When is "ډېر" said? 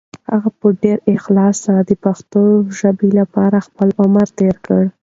0.83-0.97